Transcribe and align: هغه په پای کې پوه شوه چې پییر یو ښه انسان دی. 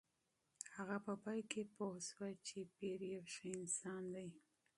هغه 0.75 0.97
په 1.05 1.13
پای 1.23 1.41
کې 1.51 1.61
پوه 1.75 1.95
شوه 2.07 2.29
چې 2.47 2.59
پییر 2.75 3.01
یو 3.13 3.23
ښه 3.33 3.47
انسان 3.57 4.03
دی. 4.15 4.29